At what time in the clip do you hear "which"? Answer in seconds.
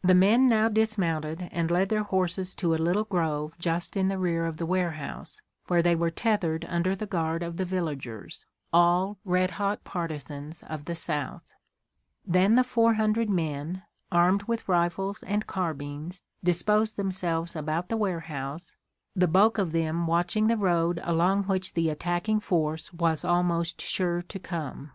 21.42-21.74